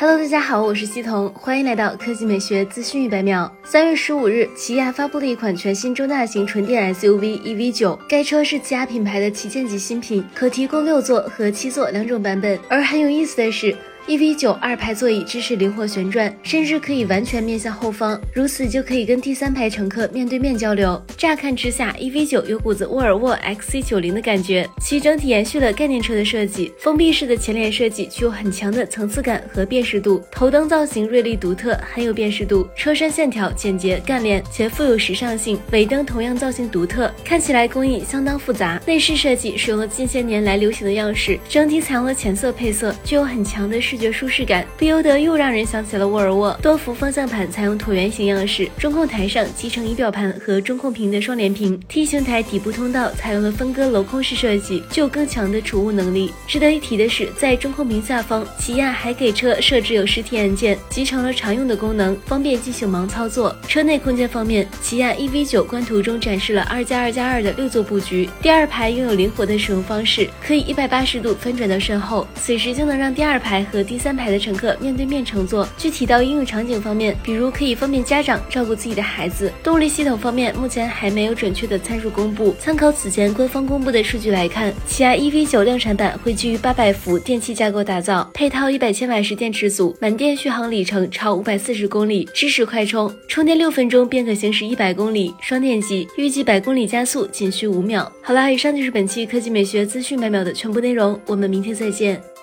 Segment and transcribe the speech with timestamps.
[0.00, 3.52] Hello，大家好，我是西彤，欢迎来到科技美学资讯一百秒。
[3.64, 12.56] 三月十五日，起亚发布了一款全新中大型纯电 SUV EV9，该车是起亚品牌的旗舰级新品，可提供六座和七座两种版本。
[12.68, 13.76] 而很有意思的是。
[14.08, 20.98] EV9 二排座椅支持灵活旋转，甚至可以完全面向后方，如此就可以跟第三排乘客面对面交流。
[21.14, 32.66] 乍看之下，EV9 有股子沃尔沃 XC90 的感觉，其整体延续了概念车的设计，封闭式的前脸设计具有很强的层次感和辨识度，头灯造型锐利独特，很有辨识度。
[32.74, 38.80] 车身线条简洁干练且富有时尚性，尾灯同样造型独特，看起来工艺相当复杂。
[38.86, 43.97] 内饰设计使用了近些年来流行的样式，整体采用了浅色配色，具有很强的视。
[43.98, 46.56] 觉舒适感不由得又让人想起了沃尔沃。
[46.62, 51.78] 多幅方向盘采用椭圆形样式，中控台上集成仪表盘和中控屏的双联屏。
[51.88, 56.32] T 型台底部通道采用了分割镂空式设计，具有更强的储物能力。
[56.46, 63.54] 值得一提的是，在中控屏下方，起亚还给车设置有实体按键，集成了常用的功能，方便进行盲操作。
[63.66, 75.66] 车内空间方面，起亚 EV9 官图中展示了二加二加二的六座布局，第二排拥有灵活的使用方式，可以一百八十度翻转到身后，此时就能让第二排和第三排的乘客面对面乘坐。
[75.78, 79.50] 具体到应用场景方面，比如可以方便家长照顾自己的孩子。
[79.62, 82.54] 动力系统方面，目前还没有准确的参数公布。
[82.58, 98.10] 参考此前官方公布的数据来看，起亚 EV9 量产版会基于八百伏电器架构打造，配套一百千瓦时电池组，满电续航里程超五百四十公里，支持快充，充电六分钟便可行驶一百公里，双电机，预计百公里加速仅需五秒。
[98.22, 102.37] 好啦，以上就是本期科技美学资讯百秒的全部内容，我们明天再见。